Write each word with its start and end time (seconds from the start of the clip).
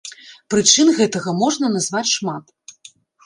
Прычын 0.53 0.87
гэтага 0.99 1.35
можна 1.43 1.65
назваць 1.75 2.05
шмат. 2.17 2.45